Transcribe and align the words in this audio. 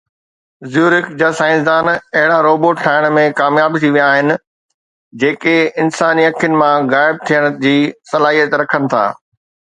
زيورخ 0.75 1.09
جا 1.19 1.27
سائنسدان 1.39 1.89
اهڙا 1.97 2.37
روبوٽ 2.47 2.81
ٺاهڻ 2.85 3.07
۾ 3.17 3.25
ڪامياب 3.41 3.77
ٿي 3.83 3.91
ويا 3.97 4.07
آهن 4.15 4.33
جيڪي 5.25 5.55
انساني 5.85 6.27
اکين 6.33 6.59
مان 6.65 6.91
غائب 6.97 7.23
ٿيڻ 7.31 7.49
جي 7.69 7.77
صلاحيت 8.15 8.59
رکن 8.65 8.91
ٿا 8.97 9.07